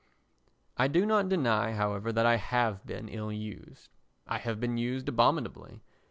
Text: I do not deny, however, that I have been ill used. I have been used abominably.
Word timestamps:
I 0.77 0.87
do 0.87 1.05
not 1.05 1.29
deny, 1.29 1.73
however, 1.73 2.11
that 2.11 2.25
I 2.25 2.37
have 2.37 2.87
been 2.87 3.07
ill 3.07 3.31
used. 3.31 3.89
I 4.25 4.39
have 4.39 4.59
been 4.59 4.75
used 4.75 5.07
abominably. 5.07 5.83